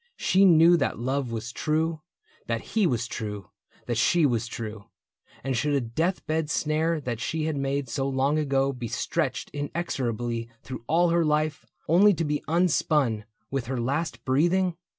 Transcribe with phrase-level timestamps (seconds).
[0.17, 2.01] She knew that love Was true,
[2.47, 3.51] that he was true,
[3.85, 4.85] that she was true;
[5.43, 9.51] And should a death bed snare that she had made So long ago be stretched
[9.51, 14.75] inexorably Through all her life, only to be unspun With her last breathing?